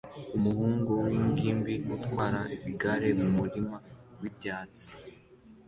[0.37, 3.77] Umuhungu w'ingimbi utwara igare mu murima
[4.19, 4.91] wibyatsi